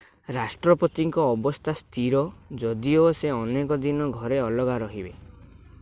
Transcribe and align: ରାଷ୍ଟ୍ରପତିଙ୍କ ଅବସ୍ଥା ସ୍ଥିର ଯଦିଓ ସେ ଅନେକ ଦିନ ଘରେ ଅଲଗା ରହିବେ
ରାଷ୍ଟ୍ରପତିଙ୍କ 0.35 1.25
ଅବସ୍ଥା 1.33 1.75
ସ୍ଥିର 1.81 2.23
ଯଦିଓ 2.63 3.05
ସେ 3.19 3.35
ଅନେକ 3.35 3.79
ଦିନ 3.87 4.11
ଘରେ 4.23 4.41
ଅଲଗା 4.49 4.81
ରହିବେ 4.85 5.13